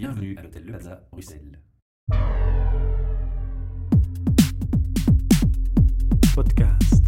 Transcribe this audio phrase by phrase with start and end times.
[0.00, 1.60] Bienvenue à l'hôtel Le Plaza, Bruxelles.
[6.34, 7.04] Podcast.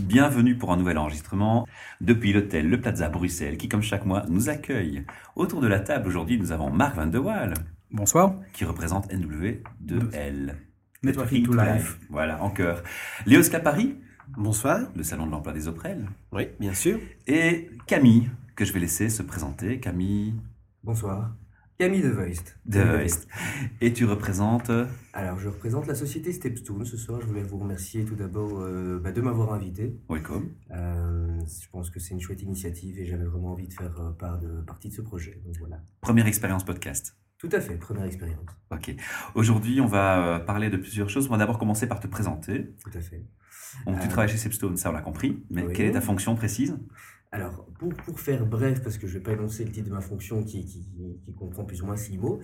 [0.00, 1.64] Bienvenue pour un nouvel enregistrement
[2.00, 5.04] depuis l'hôtel Le Plaza, Bruxelles, qui, comme chaque mois, nous accueille.
[5.36, 7.54] Autour de la table, aujourd'hui, nous avons Marc Van de Waal,
[7.92, 8.34] Bonsoir.
[8.52, 10.56] qui représente NW2L.
[11.04, 12.00] Networking to Life.
[12.10, 12.82] Voilà, en cœur.
[13.26, 13.94] Léo Scapari,
[14.36, 14.80] Bonsoir.
[14.96, 16.08] le salon de l'emploi des Oprel.
[16.32, 16.98] Oui, bien sûr.
[17.28, 19.80] Et Camille, que je vais laisser se présenter.
[19.80, 20.34] Camille
[20.82, 21.34] Bonsoir.
[21.76, 22.56] Camille de Voist.
[22.66, 23.04] de.
[23.80, 24.70] Et tu représentes?
[25.12, 27.20] Alors, je représente la société Stepstone ce soir.
[27.20, 29.98] Je voulais vous remercier tout d'abord euh, bah, de m'avoir invité.
[30.08, 30.50] Welcome.
[30.70, 34.12] Euh, je pense que c'est une chouette initiative et j'avais vraiment envie de faire euh,
[34.12, 35.40] part de, partie de ce projet.
[35.44, 35.80] Donc voilà.
[36.00, 37.16] Première expérience podcast.
[37.38, 38.46] Tout à fait, première expérience.
[38.70, 38.94] Ok.
[39.34, 41.26] Aujourd'hui, on va euh, parler de plusieurs choses.
[41.26, 42.74] On va d'abord commencer par te présenter.
[42.82, 43.26] Tout à fait.
[43.86, 45.44] Donc, tu travailles chez Sepstone, ça on l'a compris.
[45.50, 45.72] Mais oui.
[45.74, 46.78] quelle est ta fonction précise?
[47.34, 49.92] Alors, pour, pour faire bref, parce que je ne vais pas énoncer le titre de
[49.92, 50.86] ma fonction qui, qui,
[51.36, 52.38] comprend plus ou moins six mots,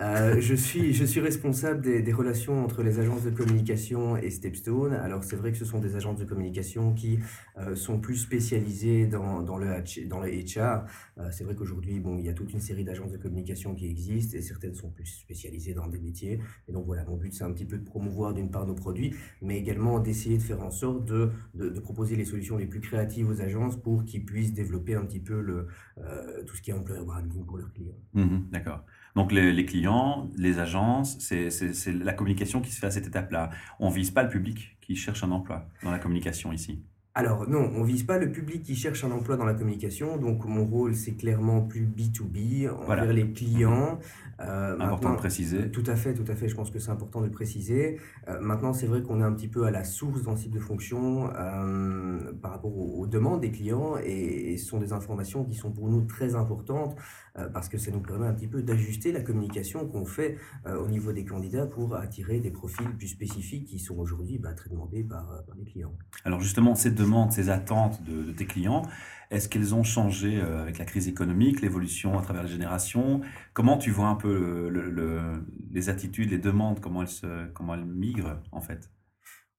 [0.00, 4.92] euh, je, suis, je suis responsable des, relations entre les agences de communication et Stepstone.
[4.92, 7.18] Alors, c'est vrai que ce sont des agences de communication qui
[7.58, 10.84] euh, sont plus spécialisées dans, dans, le, dans le HR.
[11.18, 13.86] Euh, c'est vrai qu'aujourd'hui, bon, il y a toute une série d'agences de communication qui
[13.90, 16.38] existent et certaines sont plus spécialisées dans des métiers.
[16.68, 19.12] Et donc voilà, mon but, c'est un petit peu de promouvoir d'une part nos produits,
[19.42, 23.28] mais également d'essayer de faire en sorte de, de proposer les solutions les plus créatives
[23.28, 25.66] aux agences pour qu'ils puissent développer un petit peu
[25.98, 27.96] euh, tout ce qui est employer branding pour leurs clients.
[28.14, 28.84] Mhm, D'accord.
[29.14, 31.48] Donc, les, les clients, les agences, c'est
[31.92, 33.50] la communication qui se fait à cette étape-là.
[33.80, 36.84] On vise pas le public qui cherche un emploi dans la communication ici.
[37.18, 40.44] Alors non, on vise pas le public qui cherche un emploi dans la communication, donc
[40.44, 43.10] mon rôle c'est clairement plus B2B, envers Voilà.
[43.10, 43.98] les clients.
[44.38, 45.70] Euh, Important de préciser.
[45.70, 46.46] Tout à fait, tout à fait.
[46.46, 47.98] Je pense que c'est important de le préciser.
[48.28, 50.52] Euh, maintenant, c'est vrai qu'on est un petit peu à la source dans ce type
[50.52, 54.92] de fonction euh, par rapport aux, aux demandes des clients et, et ce sont des
[54.92, 56.96] informations qui sont pour nous très importantes
[57.38, 60.78] euh, parce que ça nous permet un petit peu d'ajuster la communication qu'on fait euh,
[60.78, 64.68] au niveau des candidats pour attirer des profils plus spécifiques qui sont aujourd'hui bah, très
[64.68, 65.94] demandés par, euh, par les clients.
[66.24, 66.90] Alors, justement, ces
[67.32, 68.82] ces attentes de, tes clients,
[69.30, 73.20] est-ce qu'elles ont changé euh, avec la crise économique, l'évolution à travers les générations?
[73.54, 77.74] Comment tu vois un peu le- le- les attitudes, les demandes, comment elles, se, comment
[77.74, 78.90] elles migrent en fait?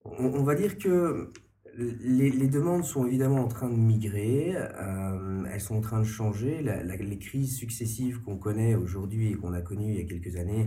[0.06, 1.34] On, va dire que
[1.78, 6.64] les, demandes sont évidemment en train de migrer, euh, elles sont en train de changer.
[6.64, 10.66] Les crises successives qu'on connaît aujourd'hui et qu'on a connues il y a quelques années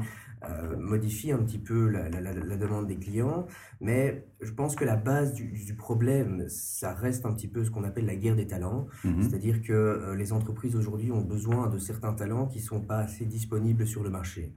[0.49, 3.47] euh, modifient un petit peu la, la- la- la demande des clients.
[3.81, 7.71] Mais je pense que la base du, du problème, ça reste un petit peu ce
[7.71, 8.87] qu'on appelle la guerre des talents.
[9.05, 9.23] Mhm.
[9.23, 12.99] C'est-à-dire que euh, les entreprises aujourd'hui ont besoin de certains talents qui ne sont pas
[12.99, 14.55] assez disponibles sur le marché.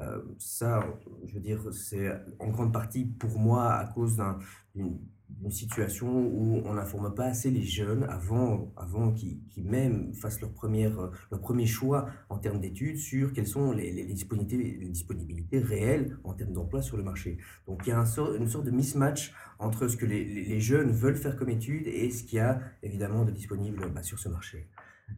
[0.00, 0.84] Euh, ça,
[1.26, 4.38] je veux dire, c'est en grande partie pour moi à cause d'un-
[4.74, 4.98] d'une
[5.40, 10.52] d'une situation où on n'informe pas assez les jeunes avant, avant qu'ils même fassent leur,
[10.52, 16.52] premier choix en termes d'études sur quelles sont les, disponibilités, les disponibilités réelles en termes
[16.52, 17.38] d'emploi sur le marché.
[17.66, 20.90] Donc il y a une sorte de mismatch entre ce que les, les- les jeunes
[20.92, 24.28] veulent faire comme études et ce qu'il y a évidemment de disponible bah, sur ce
[24.28, 24.68] marché.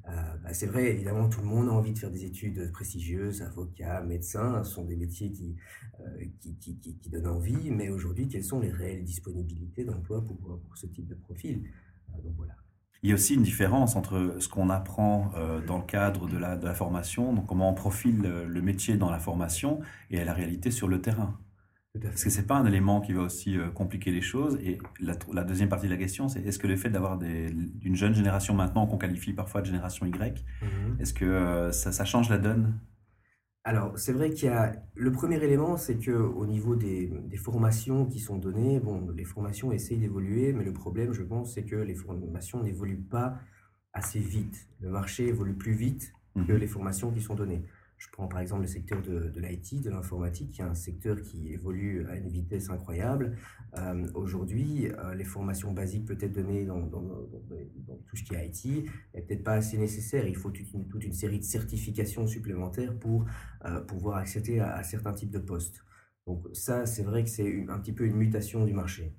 [0.09, 3.43] Euh, bah, c'est vrai, évidemment, tout le monde a envie de faire des études prestigieuses,
[3.43, 5.57] avocat, médecin, ce sont des métiers qui,
[6.01, 6.25] euh,
[6.61, 11.07] qui, donnent envie, mais aujourd'hui, quelles sont les réelles disponibilités d'emploi pour, pour ce type
[11.07, 11.63] de profil?
[12.11, 12.55] Euh, Donc voilà.
[13.03, 15.31] Il y a aussi une différence entre ce qu'on apprend
[15.67, 19.11] dans le cadre de la, de la formation, donc comment on profile le, métier dans
[19.11, 19.81] la formation,
[20.11, 21.39] et la réalité sur le terrain.
[22.03, 25.45] Est-ce que c'est pas un élément qui va aussi euh, compliquer les choses Et la,
[25.45, 28.87] deuxième partie de la question, c'est est-ce que le fait d'avoir une jeune génération maintenant
[28.89, 30.97] qu'on qualifie parfois de génération Y, Mhm.
[31.01, 32.75] est-ce que euh, ça, ça change la donne?
[33.63, 37.37] Alors, c'est vrai qu'il y a le premier élément, c'est que au niveau des, des
[37.37, 41.63] formations qui sont données, bon, les formations essayent d'évoluer, mais le problème, je pense, c'est
[41.63, 43.39] que les formations n'évoluent pas
[43.93, 44.69] assez vite.
[44.81, 46.59] Le marché évolue plus vite que Mhm.
[46.59, 47.63] les formations qui sont données.
[48.05, 51.53] Je prends par exemple le secteur de, l'IT, de l'informatique, qui est un secteur qui
[51.53, 53.37] évolue à une vitesse incroyable.
[53.79, 56.83] Euh, Aujourd'hui, euh, les formations basiques peut-être données dans,
[58.07, 60.29] tout ce qui est IT n'est peut-être pas assez nécessaire.
[60.29, 63.25] Il faut toute une, série de certifications supplémentaires pour
[63.65, 65.83] euh, pouvoir accéder à, certains types de postes.
[66.27, 69.15] Donc ça, c'est vrai que c'est un petit peu une mutation du marché.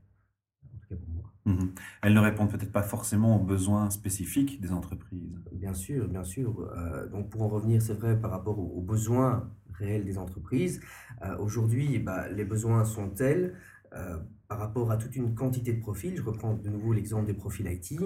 [1.46, 1.74] Mhm.
[2.02, 5.40] Elles ne répondent peut-être pas forcément aux besoins spécifiques des entreprises.
[5.52, 6.60] Bien sûr, bien sûr.
[6.60, 10.82] Euh, donc pour en revenir, c'est vrai, par rapport aux, aux besoins réels des entreprises,
[11.24, 13.56] euh, aujourd'hui, bah, les besoins sont tels
[13.94, 16.16] euh, par rapport à toute une quantité de profils.
[16.18, 18.00] Je reprends de nouveau l'exemple des profils IT.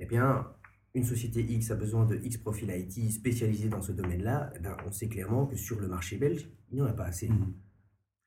[0.00, 0.46] Eh bien,
[0.94, 4.52] une société X a besoin de X profils IT spécialisés dans ce domaine-là.
[4.56, 7.28] Eh on sait clairement que sur le marché belge, il n'y en a pas assez.
[7.28, 7.54] Mhm.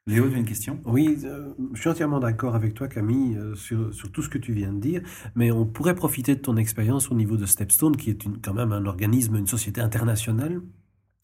[0.07, 0.79] Léo, tu as une question?
[0.85, 4.53] Oui, euh, je suis entièrement d'accord avec toi, Camille, euh, sur, tout ce que tu
[4.53, 5.01] viens de dire,
[5.33, 8.71] mais on pourrait profiter de ton expérience au niveau de Stepstone, qui est quand même
[8.71, 10.61] un organisme, une société internationale,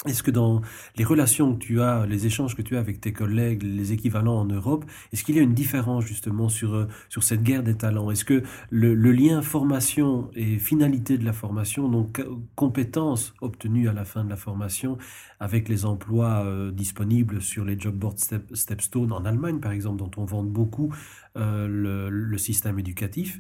[0.07, 0.62] est-ce que dans
[0.95, 4.39] les relations que tu as, les échanges que tu as avec tes collègues, les équivalents
[4.39, 4.83] en Europe,
[5.13, 8.09] est-ce qu'il y a une différence justement sur, euh, sur cette guerre des talents?
[8.09, 12.25] Est-ce que le, lien formation et finalité de la formation, donc
[12.56, 14.98] compétences obtenues à la fin de la formation,
[15.39, 20.00] avec les emplois euh, disponibles sur les job boards Step, Stepstone en Allemagne par exemple,
[20.00, 20.92] dont on vend beaucoup
[21.38, 23.39] euh, le, système éducatif,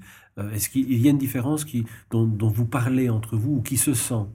[0.53, 1.65] est-ce qu'il y a une différence
[2.11, 4.25] dont, dont vous parlez entre vous ou qui se sent?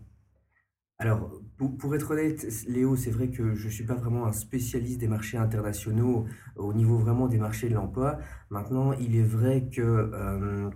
[0.99, 5.01] Alors, pour, être honnête, Léo, c'est vrai que je ne suis pas vraiment un spécialiste
[5.01, 6.27] des marchés internationaux
[6.57, 8.19] au niveau vraiment des marchés de l'emploi.
[8.51, 10.69] Maintenant, il est vrai que euh,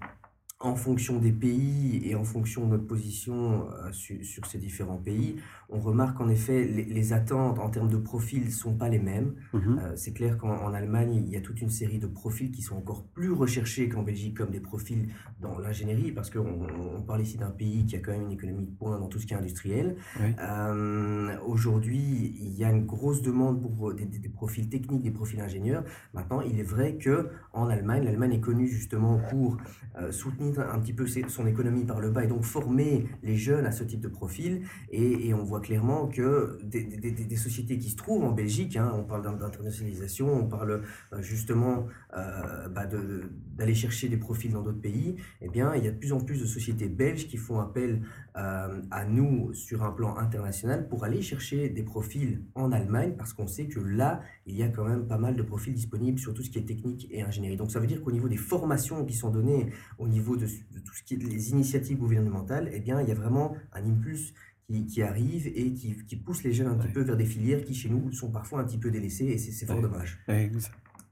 [0.63, 4.99] en fonction des pays et en fonction de notre position euh, sur, sur, ces différents
[4.99, 5.37] pays,
[5.71, 8.99] on remarque en effet les, les attentes en termes de profils ne sont pas les
[8.99, 9.35] mêmes.
[9.55, 9.59] Mmh.
[9.59, 12.77] Euh, c'est clair qu'en Allemagne, il y a toute une série de profils qui sont
[12.77, 15.09] encore plus recherchés qu'en Belgique, comme des profils
[15.41, 16.67] dans l'ingénierie, parce qu'on
[16.99, 19.19] on parle ici d'un pays qui a quand même une économie de pointe dans tout
[19.19, 19.97] ce qui est industriel.
[20.21, 20.35] Oui.
[20.41, 25.11] Euh, Aujourd'hui, il y a une grosse demande pour des, des, des, profils techniques, des
[25.11, 25.85] profils ingénieurs.
[26.13, 29.57] Maintenant, il est vrai que en Allemagne, l'Allemagne est connue justement pour
[29.99, 30.13] euh,
[30.59, 33.85] un petit peu son économie par le bas et donc former les jeunes à ce
[33.85, 34.63] type de profil.
[34.91, 39.23] Et, on voit clairement que des, sociétés qui se trouvent en Belgique, hein, on parle
[39.39, 40.83] d'internationalisation, on parle
[41.13, 41.87] euh, justement
[42.17, 45.99] euh, bah d'aller chercher des profils dans d'autres pays, eh bien, il y a de
[45.99, 48.03] plus en plus de sociétés belges qui font appel
[48.41, 53.35] euh, à nous sur un plan international pour aller chercher des profils en Allemagne parce
[53.35, 56.33] qu'on sait que là, il y a quand même pas mal de profils disponibles sur
[56.33, 57.57] tout ce qui est technique et ingénierie.
[57.57, 60.79] Donc ça veut dire qu'au niveau des formations qui sont données, au niveau de, de
[60.79, 64.33] tout ce qui est les initiatives gouvernementales, eh bien, il y a vraiment un impulse
[64.67, 66.87] qui, qui arrive et qui, qui, pousse les jeunes un ouais.
[66.87, 69.39] petit peu vers des filières qui, chez nous, sont parfois un petit peu délaissées et
[69.39, 69.83] c'est fort ouais.
[69.83, 70.19] dommage.
[70.29, 70.51] Ouais,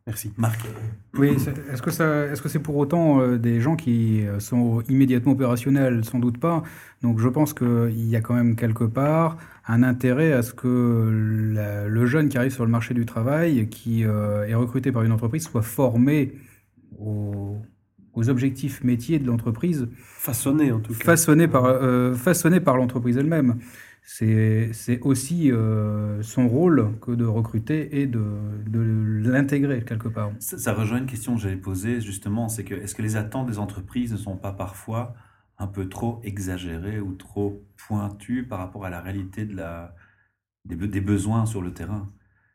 [0.08, 0.32] Merci.
[0.38, 0.60] Marc
[1.18, 1.36] Oui,
[1.72, 6.02] est-ce que c'est -ce c'est pour autant euh, des gens qui euh, sont immédiatement opérationnels?
[6.04, 6.62] Sans doute pas.
[7.02, 10.72] Donc je pense qu'il y a quand même quelque part un intérêt à ce que
[11.54, 15.02] la, le jeune qui arrive sur le marché du travail, qui euh, est recruté par
[15.02, 16.32] une entreprise, soit formé
[16.98, 17.58] au,
[18.14, 19.88] aux objectifs métiers de l'entreprise.
[19.94, 21.04] Façonné en tout cas.
[21.04, 23.58] Façonné par, euh, façonné par l'entreprise elle-même.
[24.10, 28.22] C'est aussi euh, son rôle que de recruter et de,
[29.22, 30.32] l'intégrer quelque part.
[30.38, 33.58] Ça, rejoint une question que j'avais posée justement, c'est que est-ce que les attentes des
[33.58, 35.14] entreprises ne sont pas parfois
[35.58, 39.46] un peu trop exagérées ou trop pointues par rapport à la réalité
[40.64, 42.08] des besoins sur le terrain?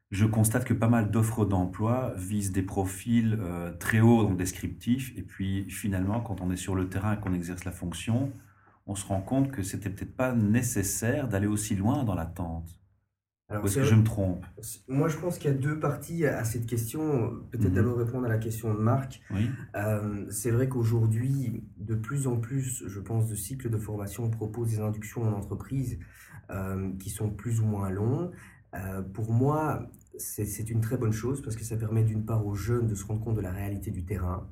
[0.10, 5.16] Je constate que pas mal d'offres d'emploi visent des profils euh, très hauts, donc descriptifs,
[5.18, 8.32] et puis finalement, quand on est sur le terrain et qu'on exerce la fonction,
[8.86, 12.80] on se rend compte que c'était peut-être pas nécessaire d'aller aussi loin dans l'attente.
[13.50, 14.46] Alors, est-ce que je me trompe?
[14.88, 17.42] Moi, je pense qu'il y a deux parties à cette question.
[17.52, 17.76] Peut-être mmh.
[17.76, 19.22] d'abord répondre à la question de Marc.
[19.32, 19.50] Oui.
[19.76, 24.70] Euh, c'est vrai qu'aujourd'hui, de plus en plus, je pense, de cycles de formation proposent
[24.70, 26.00] des inductions en entreprise
[26.50, 28.32] euh, qui sont plus ou moins longs.
[28.74, 29.88] Euh, pour moi,
[30.18, 33.06] c'est une très bonne chose parce que ça permet d'une part aux jeunes de se
[33.06, 34.48] rendre compte de la réalité du terrain,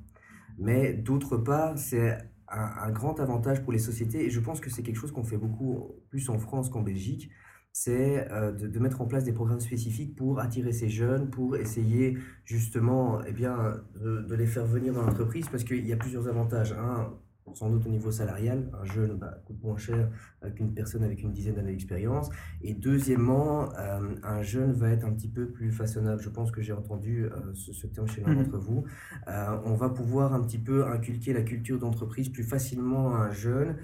[0.57, 2.17] mais d'autre part, c'est
[2.51, 5.37] un, grand avantage pour les sociétés et je pense que c'est quelque chose qu'on fait
[5.37, 7.29] beaucoup plus en France qu'en Belgique,
[7.73, 12.17] c'est euh, de, mettre en place des programmes spécifiques pour attirer ces jeunes, pour essayer
[12.43, 16.27] justement eh bien, de, de les faire venir dans l'entreprise parce qu'il y a plusieurs
[16.27, 16.73] avantages.
[16.73, 17.13] Un,
[17.53, 20.09] sans doute au niveau salarial, un jeune bah, coûte moins cher
[20.55, 22.29] qu'une personne avec une dizaine d'années d'expérience.
[22.61, 26.21] Et deuxièmement, euh, un jeune va être un petit peu plus façonnable.
[26.21, 28.61] Je pense que j'ai entendu euh, ce, ce, terme chez l'un d'entre mmh.
[28.61, 28.83] vous.
[29.27, 33.31] Euh, on va pouvoir un petit peu inculquer la culture d'entreprise plus facilement à un
[33.31, 33.75] jeune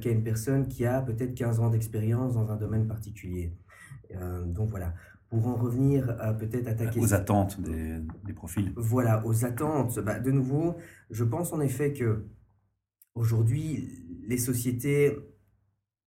[0.00, 3.52] qu'à une personne qui a peut-être 15 ans d'expérience dans un domaine particulier.
[4.46, 4.94] Donc voilà.
[5.28, 7.02] Pour en revenir peut-être à ta question.
[7.02, 8.72] Aux attentes des, des profils.
[8.76, 9.98] Voilà, aux attentes.
[9.98, 10.76] Bah, de nouveau,
[11.10, 12.26] je pense en effet que
[13.14, 13.88] Aujourd'hui,
[14.26, 15.16] les sociétés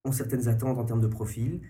[0.03, 1.61] ont certaines attentes en termes de profil.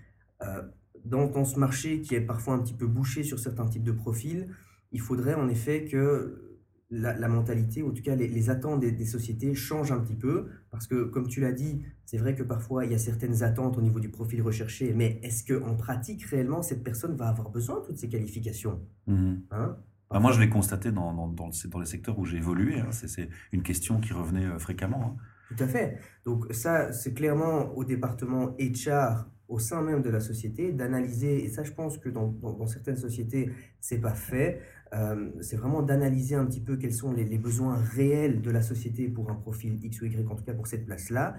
[0.43, 0.61] Euh,
[1.03, 3.91] dans, dans, ce marché qui est parfois un petit peu bouché sur certains types de
[3.91, 4.47] profils,
[4.91, 8.79] il faudrait en effet que la, la mentalité, ou en tout cas les, les attentes
[8.79, 10.47] des, des, sociétés changent un petit peu.
[10.71, 13.77] Parce que, comme tu l'as dit, c'est vrai que parfois il y a certaines attentes
[13.77, 17.81] au niveau du profil recherché, mais est-ce qu'en pratique, réellement, cette personne va avoir besoin
[17.81, 18.81] de toutes ces qualifications?
[19.07, 19.35] Mmh.
[19.51, 19.77] hein?
[20.15, 22.79] Bah moi, je l'ai constaté dans, dans, dans, dans, les secteurs où j'ai évolué.
[22.79, 22.87] Hein.
[22.93, 25.17] C'est une question qui revenait euh, fréquemment.
[25.19, 25.21] Hein.
[25.49, 25.99] Tout à fait.
[26.23, 31.49] Donc ça, c'est clairement au département HR, au sein même de la société, d'analyser, et
[31.49, 32.33] ça je pense que dans,
[32.65, 34.61] certaines sociétés, c'est pas fait,
[34.93, 39.09] euh, c'est vraiment d'analyser un petit peu quels sont les, besoins réels de la société
[39.09, 41.35] pour un profil X ou Y, en tout cas pour cette place-là,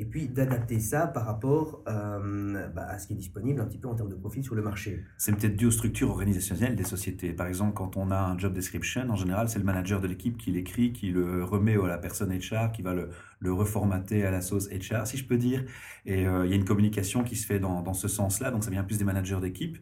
[0.00, 3.78] et puis d'adapter ça par rapport euh, bah, à ce qui est disponible un petit
[3.78, 5.04] peu en termes de profil sur le marché.
[5.18, 7.34] C'est peut-être dû aux structures organisationnelles des sociétés.
[7.34, 10.38] Par exemple, quand on a un job description, en général, c'est le manager de l'équipe
[10.38, 13.10] qui l'écrit, qui le remet à la personne HR, qui va le,
[13.52, 15.64] reformater à la sauce HR, si je peux dire.
[16.06, 18.70] Et euh, il y a une communication qui se fait dans, ce sens-là, donc ça
[18.70, 19.76] vient plus des managers d'équipe.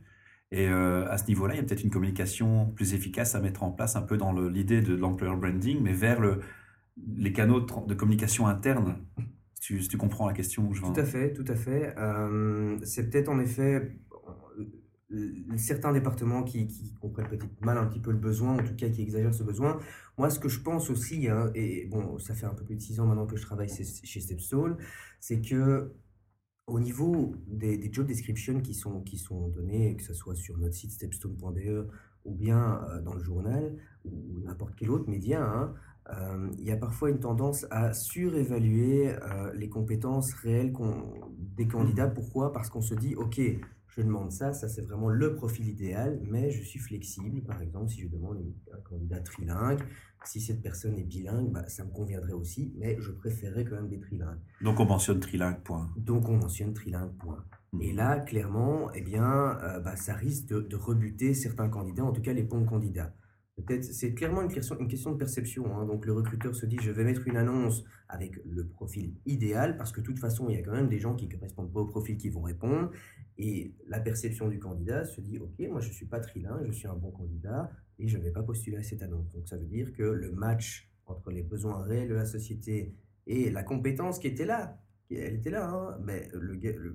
[0.50, 3.62] Et euh, à ce niveau-là, il y a peut-être une communication plus efficace à mettre
[3.62, 6.41] en place, un peu dans l'idée de l'employer branding, mais vers le,
[7.17, 8.97] les canaux de communication interne
[9.61, 10.73] si tu, comprends la question.
[10.73, 11.95] Je tout à fait, tout à fait.
[11.99, 13.97] Euh, c'est peut-être en effet
[15.11, 18.88] euh, certains départements qui, comprennent peut-être mal un petit peu le besoin, en tout cas
[18.88, 19.79] qui exagèrent ce besoin.
[20.17, 22.81] Moi, ce que je pense aussi, hein, et bon, ça fait un peu plus de
[22.81, 24.77] six ans maintenant que je travaille chez Stepstone,
[25.21, 25.93] c'est que
[26.67, 30.75] au niveau des, job descriptions qui sont, qui sont donnés, que ce soit sur notre
[30.75, 31.88] site stepstone.be
[32.25, 33.75] ou bien euh, dans le journal
[34.05, 35.75] ou n'importe quel autre média, hein,
[36.11, 40.73] euh, il y a parfois une tendance à surévaluer euh, les compétences réelles
[41.57, 42.07] des candidats.
[42.07, 42.15] Mmh.
[42.15, 42.53] Pourquoi?
[42.53, 43.41] Parce qu'on se dit, OK,
[43.88, 47.43] je demande ça, ça c'est vraiment le profil idéal, mais je suis flexible.
[47.43, 48.38] Par exemple, si je demande
[48.73, 49.81] un candidat trilingue,
[50.25, 53.88] si cette personne est bilingue, bah, ça me conviendrait aussi, mais je préférerais quand même
[53.88, 54.41] des trilingues.
[54.62, 55.91] Donc on mentionne trilingue, point.
[55.97, 57.45] Donc on mentionne trilingue, point.
[57.73, 57.83] Mmh.
[57.83, 62.12] Et là, clairement, eh bien, euh, bah, ça risque de, de, rebuter certains candidats, en
[62.12, 63.12] tout cas les bons candidats
[63.83, 65.77] c'est clairement une question, une question de perception.
[65.77, 65.87] Hein.
[65.87, 69.93] Donc le recruteur se dit, je vais mettre une annonce avec le profil idéal, parce
[69.93, 71.81] que de toute façon, il y a quand même des gens qui ne correspondent pas
[71.81, 72.91] au profil qui vont répondre.
[73.37, 76.73] Et la perception du candidat se dit, ok, moi je ne suis pas trilingue, je
[76.73, 79.31] suis un bon candidat, et je ne vais pas postuler à cette annonce.
[79.33, 82.95] Donc ça veut dire que le match entre les besoins réels de la société
[83.27, 86.95] et la compétence qui était là, elle était là, hein, mais le, le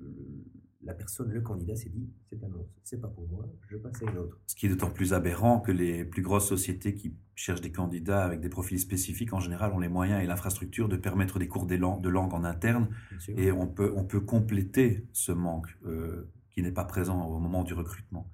[0.84, 4.10] la personne, le candidat s'est dit, cette annonce, c'est pas pour moi, je passe à
[4.10, 4.38] une autre.
[4.46, 8.24] Ce qui est d'autant plus aberrant que les plus grosses sociétés qui cherchent des candidats
[8.24, 11.66] avec des profils spécifiques, en général, ont les moyens et l'infrastructure de permettre des cours
[11.66, 12.88] de langue en interne.
[13.28, 17.64] Et on peut, on peut compléter ce manque euh, qui n'est pas présent au moment
[17.64, 18.30] du recrutement.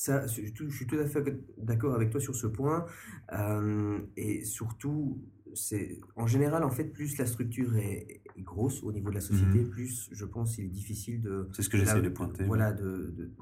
[0.00, 1.24] Ça, je, suis tout à fait
[1.56, 2.86] d'accord avec toi sur ce point.
[3.32, 5.20] Euh, et surtout,
[5.54, 9.62] c'est en général, en fait, plus la structure est, grosse au niveau de la société,
[9.62, 11.48] mmh plus je pense qu'il est difficile de.
[11.52, 12.44] C'est ce que j'essaie de pointer.
[12.44, 13.32] Voilà, de, de,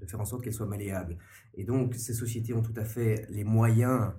[0.00, 1.18] de, faire en sorte qu'elle soit malléable.
[1.54, 4.12] Et donc, ces sociétés ont tout à fait les moyens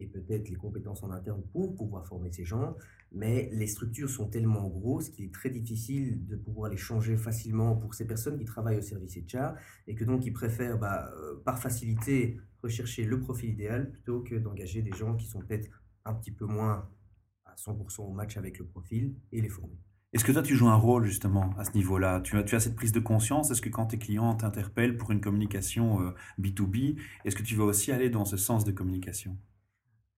[0.00, 2.76] et peut-être les compétences en interne pour pouvoir former ces gens,
[3.12, 7.76] mais les structures sont tellement grosses qu'il est très difficile de pouvoir les changer facilement
[7.76, 9.54] pour ces personnes qui travaillent au service HR
[9.86, 14.34] et que donc ils préfèrent bah, euh, par facilité rechercher le profil idéal plutôt que
[14.34, 15.68] d'engager des gens qui sont peut-être
[16.06, 16.88] un petit peu moins
[17.44, 19.76] à 100% au match avec le profil et les former.
[20.12, 22.20] Est-ce que toi, tu joues un rôle justement à ce niveau-là?
[22.20, 23.50] Tu as, tu as cette prise de conscience?
[23.50, 27.64] Est-ce que quand tes clients t'interpellent pour une communication B2B, euh, est-ce que tu vas
[27.64, 29.36] aussi aller dans ce sens de communication?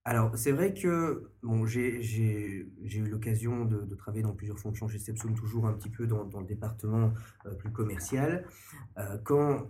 [0.05, 4.97] Alors, c'est vrai que bon, j'ai eu l'occasion de, de, travailler dans plusieurs fonctions chez
[4.97, 7.13] Stepson, toujours un petit peu dans, dans le département
[7.45, 8.45] euh, plus commercial.
[8.97, 9.69] Euh, quand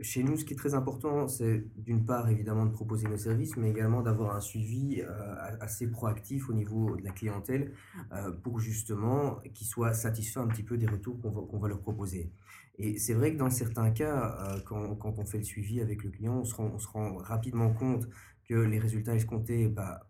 [0.00, 3.56] chez nous, ce qui est très important, c'est d'une part évidemment de proposer nos services,
[3.56, 7.72] mais également d'avoir un suivi euh, assez proactif au niveau de la clientèle
[8.12, 12.32] euh, pour justement qu'ils soient satisfaits un petit peu des retours qu'on va, leur proposer.
[12.78, 16.02] Et c'est vrai que dans certains cas, euh, quand, quand, on fait le suivi avec
[16.02, 18.08] le client, on se rend, on se rend rapidement compte
[18.48, 20.09] que les résultats escomptés, bah,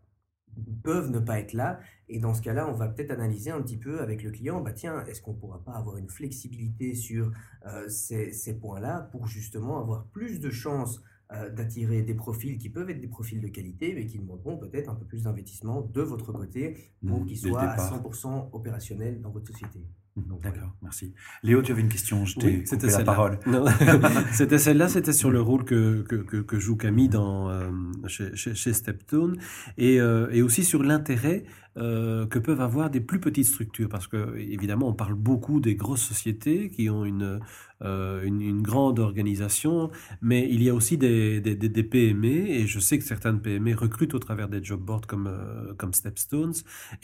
[0.82, 1.80] peuvent ne pas être là.
[2.08, 4.72] Et dans ce cas-là, on va peut-être analyser un petit peu avec le client, bah
[4.72, 7.30] tiens, est-ce qu'on ne pourra pas avoir une flexibilité sur
[7.66, 11.02] euh, ces, ces points-là pour justement avoir plus de chances
[11.32, 14.90] euh, d'attirer des profils qui peuvent être des profils de qualité, mais qui demanderont peut-être
[14.90, 19.30] un peu plus d'investissement de votre côté pour mmh, qu'ils soient à 100% opérationnels dans
[19.30, 19.80] votre société?
[20.16, 21.14] D'accord, merci.
[21.42, 23.38] Léo, tu avais une question, je t'ai coupé la parole.
[24.32, 27.70] c'était celle-là, c'était sur le rôle que, que, que, joue Camille dans, euh,
[28.06, 29.38] chez, chez, Steptone
[29.78, 31.44] et, euh, et aussi sur l'intérêt
[31.76, 33.88] euh, que peuvent avoir des plus petites structures.
[33.88, 37.38] Parce que, évidemment, on parle beaucoup des grosses sociétés qui ont une,
[37.82, 39.88] euh, une, une, grande organisation,
[40.20, 43.76] mais il y a aussi des, des, des, PME, et je sais que certaines PME
[43.76, 46.54] recrutent au travers des job boards comme, euh, comme Stepstones.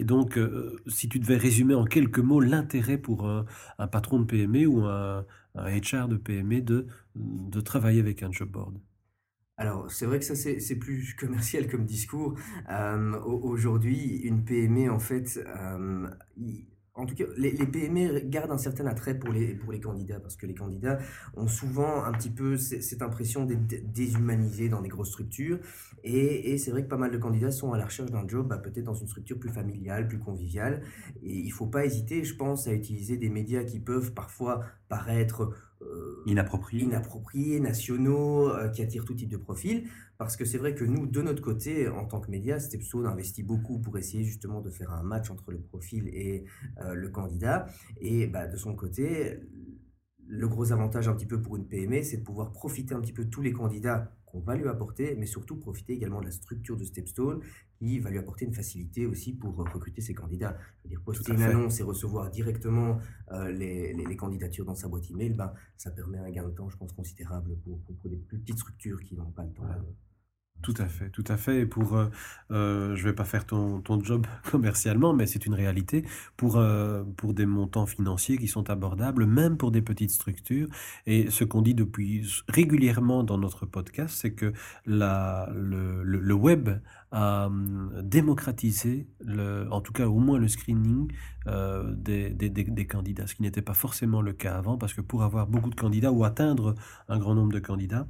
[0.00, 0.36] Et donc,
[0.88, 3.44] si tu devais résumer en quelques mots l'intérêt pour un,
[3.88, 5.24] patron de PME ou un,
[5.54, 8.78] un HR de PME de, de travailler avec un job board
[9.58, 12.34] alors, c'est vrai que ça, c'est plus commercial comme discours.
[12.70, 16.08] Euh, aujourd'hui, une PME, en fait, euh,
[16.96, 20.36] en tout cas, les, PME gardent un certain attrait pour les, pour les candidats, parce
[20.36, 20.98] que les candidats
[21.36, 25.58] ont souvent un petit peu cette impression d'être déshumanisés dans des grosses structures.
[26.04, 28.56] Et, c'est vrai que pas mal de candidats sont à la recherche d'un job, bah,
[28.56, 30.82] peut-être dans une structure plus familiale, plus conviviale.
[31.22, 34.64] Et il ne faut pas hésiter, je pense, à utiliser des médias qui peuvent parfois
[34.88, 35.52] paraître
[36.26, 36.84] inappropriés.
[36.84, 39.88] inappropriés, nationaux, qui attirent tout type de profil.
[40.18, 43.42] Parce que c'est vrai que nous, de notre côté, en tant que média, Stepstone investit
[43.42, 46.44] beaucoup pour essayer justement de faire un match entre le profil et
[46.92, 47.66] le candidat.
[48.00, 49.40] Et bah, de son côté,
[50.26, 53.12] le gros avantage un petit peu pour une PME, c'est de pouvoir profiter un petit
[53.12, 56.30] peu de tous les candidats qu'on va lui apporter, mais surtout profiter également de la
[56.30, 57.40] structure de Stepstone
[57.78, 60.56] qui va lui apporter une facilité aussi pour recruter ses candidats.
[60.78, 62.98] Je veux dire, poster une annonce et recevoir directement
[63.32, 66.76] euh, les, candidatures dans sa boîte email, ben, ça permet un gain de temps, je
[66.76, 69.64] pense, considérable pour, pour, des plus petites structures qui n'ont pas le temps.
[70.62, 71.60] Tout à fait, tout à fait.
[71.60, 72.06] Et pour, euh,
[72.50, 76.04] euh, je vais pas faire ton, ton job commercialement, mais c'est une réalité
[76.36, 80.68] pour euh, pour des montants financiers qui sont abordables, même pour des petites structures.
[81.06, 84.52] Et ce qu'on dit depuis régulièrement dans notre podcast, c'est que
[84.86, 86.70] la le, le, web
[87.12, 91.12] a hum, démocratisé, le, en tout cas au moins le screening
[91.46, 95.22] des, des, des, candidats, ce qui n'était pas forcément le cas avant, parce que pour
[95.22, 96.74] avoir beaucoup de candidats ou atteindre
[97.08, 98.08] un grand nombre de candidats,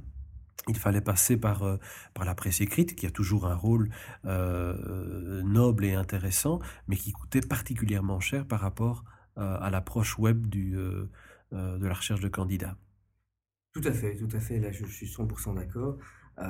[0.67, 1.77] il fallait passer par, euh,
[2.13, 3.89] par la presse écrite, qui a toujours un rôle
[4.25, 9.03] euh, noble et intéressant, mais qui coûtait particulièrement cher par rapport
[9.37, 12.77] euh, à l'approche web du, de la recherche de candidats.
[13.73, 14.59] Tout à fait, tout à fait.
[14.59, 15.97] Là, je, suis 100% d'accord.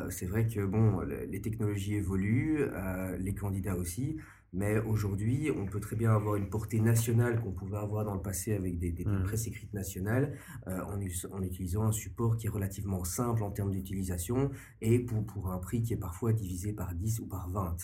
[0.09, 2.65] c'est vrai que bon, les technologies évoluent,
[3.19, 4.17] les candidats aussi.
[4.53, 8.21] Mais aujourd'hui, on peut très bien avoir une portée nationale qu'on pouvait avoir dans le
[8.21, 9.23] passé avec des, des, mmh.
[9.23, 10.37] presses écrites nationales
[10.67, 10.99] euh, en,
[11.35, 14.49] en, utilisant un support qui est relativement simple en termes d'utilisation
[14.81, 17.75] et pour, pour un prix qui est parfois divisé par 10 ou par 20.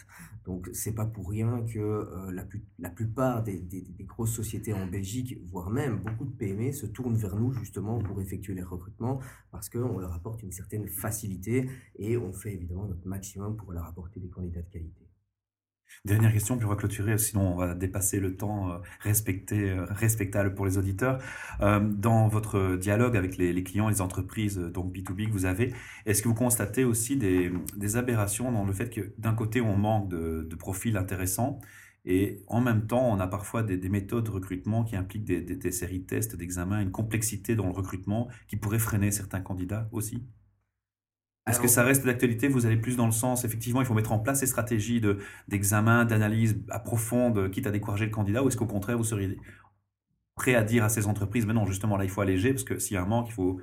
[0.45, 2.45] Donc, c'est pas pour rien que euh, la,
[2.79, 6.85] la plupart des, des, des, grosses sociétés en Belgique, voire même beaucoup de PME, se
[6.85, 9.19] tournent vers nous justement pour effectuer les recrutements
[9.51, 13.85] parce qu'on leur apporte une certaine facilité et on fait évidemment notre maximum pour leur
[13.85, 15.12] apporter des candidats de qualité.
[16.05, 19.85] Dernière question, puis on va clôturer, sinon on va dépasser le temps euh, respecté, euh,
[19.85, 21.19] respectable pour les auditeurs.
[21.61, 25.73] Euh, dans votre dialogue avec les, clients, les entreprises, donc B2B que vous avez,
[26.05, 27.51] est-ce que vous constatez aussi des,
[27.95, 31.59] aberrations dans le fait que d'un côté on manque de, profils intéressants
[32.05, 35.71] et en même temps on a parfois des, méthodes de recrutement qui impliquent des, des
[35.71, 40.27] séries de tests, d'examens, une complexité dans le recrutement qui pourrait freiner certains candidats aussi?
[41.47, 42.47] Est-ce que ça reste d'actualité?
[42.47, 45.19] Vous allez plus dans le sens, effectivement, il faut mettre en place ces stratégies de,
[45.47, 49.37] d'examen, d'analyse approfondie, quitte à décourager le candidat, ou est-ce qu'au contraire, vous seriez
[50.35, 52.79] prêt à dire à ces entreprises, mais non, justement, là, il faut alléger, parce que
[52.79, 53.59] s'il y a un manque, il faut...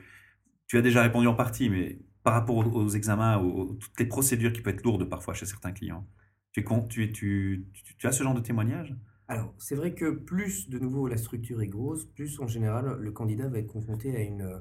[0.66, 4.52] Tu as déjà répondu en partie, mais par rapport aux, examens, aux, toutes les procédures
[4.52, 6.06] qui peuvent être lourdes parfois chez certains clients,
[6.52, 7.66] tu, tu, tu,
[7.98, 8.94] tu as ce genre de témoignage?
[9.26, 13.12] Alors, c'est vrai que plus de nouveau la structure est grosse, plus en général le
[13.12, 14.60] candidat va être confronté à une,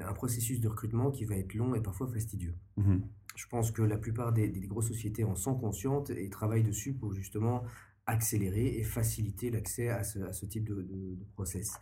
[0.00, 2.54] un processus de recrutement qui va être long et parfois fastidieux.
[2.76, 2.96] Mmh
[3.34, 7.12] Je pense que la plupart des, grosses sociétés en sont conscientes et travaillent dessus pour
[7.12, 7.64] justement
[8.06, 11.72] accélérer et faciliter l'accès à ce, type de, process.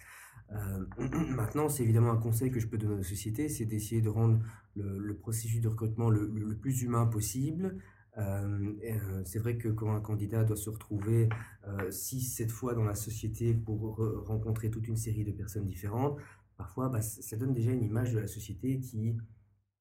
[0.53, 0.87] Euh,
[1.31, 4.41] maintenant, c'est évidemment un conseil que je peux donner aux sociétés, c'est d'essayer de rendre
[4.75, 7.77] le, processus de recrutement le, plus humain possible.
[8.17, 11.29] Euh, euh, c'est vrai que quand un candidat doit se retrouver
[11.67, 16.19] 6-7 fois dans la société pour rencontrer toute une série de personnes différentes,
[16.57, 19.17] parfois, bah, ça donne déjà une image de la société qui,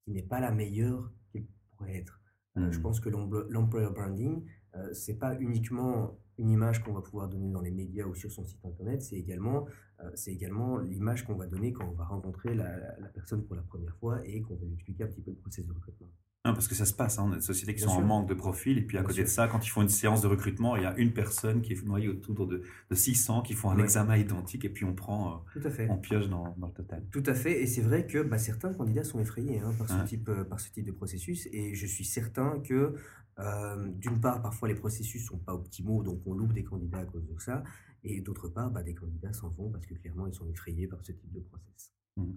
[0.04, 2.20] qui n'est pas la meilleure qu'elle pourrait être.
[2.58, 2.82] Euh, je mmh.
[2.82, 7.62] pense que l'employer branding, euh, c'est pas uniquement une image qu'on va pouvoir donner dans
[7.62, 9.68] les médias ou sur son site internet, c'est également,
[10.02, 13.62] euh, également l'image qu'on va donner quand on va rencontrer la, la, personne pour la
[13.62, 16.10] première fois et qu'on va lui expliquer un petit peu le processus de recrutement.
[16.46, 18.28] Non, parce que ça se passe, hein, on a des sociétés qui sont en manque
[18.28, 20.76] de profil, et puis à côté de ça, quand ils font une séance de recrutement,
[20.76, 23.78] il y a une personne qui est noyée autour de, de 600 qui font un
[23.78, 25.88] examen identique, et puis on prend, Tout à fait.
[25.90, 27.06] on pioche dans, dans, le total.
[27.12, 30.06] Tout à fait, et c'est vrai que bah, certains candidats sont effrayés hein, par, ce
[30.06, 32.94] type, euh, par ce type de processus, et je suis certain que,
[33.40, 37.06] euh, d'une part, parfois les processus sont pas optimaux, donc on loupe des candidats à
[37.06, 37.64] cause de ça,
[38.04, 41.02] et d'autre part, bah, des candidats s'en vont parce que clairement ils sont effrayés par
[41.06, 41.93] ce type de processus.
[42.18, 42.32] Mmh.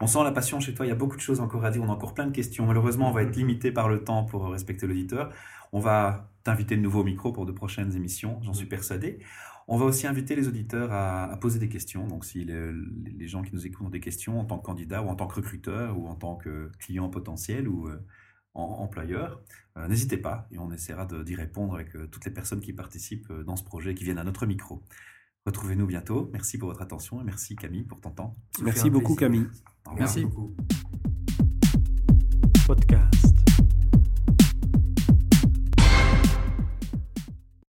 [0.00, 1.82] On sent la passion chez toi, il y a beaucoup de choses encore à dire,
[1.82, 2.66] on a encore plein de questions.
[2.66, 5.32] Malheureusement, on va être limité par le temps pour respecter l'auditeur.
[5.72, 9.20] On va t'inviter de nouveau au micro pour de prochaines émissions, j'en suis persuadé.
[9.68, 12.08] On va aussi inviter les auditeurs à, poser des questions.
[12.08, 15.08] Donc, si les, gens qui nous écoutent ont des questions en tant que candidat ou
[15.08, 17.96] en tant que recruteur ou en tant que client potentiel ou euh,
[18.54, 19.40] employeur,
[19.76, 23.32] euh, n'hésitez pas et on essaiera d'y répondre avec euh, toutes les personnes qui participent
[23.32, 24.82] dans ce projet, qui viennent à notre micro.
[25.46, 26.28] Retrouvez-nous bientôt.
[26.32, 28.36] Merci pour votre attention et merci Camille pour ton temps.
[28.62, 29.14] Merci beaucoup.
[29.14, 29.46] Camille.
[29.96, 30.54] Merci beaucoup.